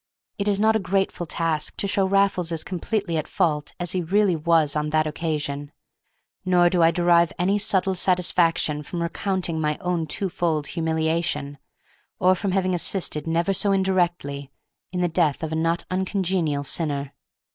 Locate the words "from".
8.81-9.03, 12.33-12.49